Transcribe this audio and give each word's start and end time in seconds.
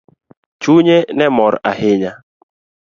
Chunye 0.61 0.97
ne 1.17 1.25
mor 1.35 1.53
ahinya. 1.71 2.11